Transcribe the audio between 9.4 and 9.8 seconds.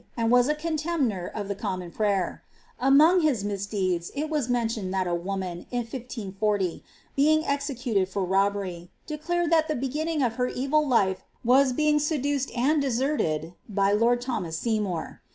that the